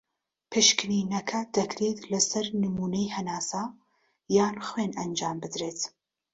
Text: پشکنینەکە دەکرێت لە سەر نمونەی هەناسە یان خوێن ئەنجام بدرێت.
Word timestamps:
پشکنینەکە 0.51 1.39
دەکرێت 1.57 1.99
لە 2.11 2.19
سەر 2.29 2.45
نمونەی 2.61 3.13
هەناسە 3.15 3.63
یان 4.37 4.55
خوێن 4.67 4.91
ئەنجام 4.99 5.37
بدرێت. 5.43 5.79